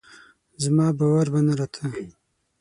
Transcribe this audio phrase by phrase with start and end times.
[0.63, 1.85] زما باور به نه راته